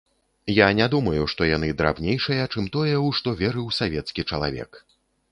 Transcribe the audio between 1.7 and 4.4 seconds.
драбнейшыя, чым тое, у што верыў савецкі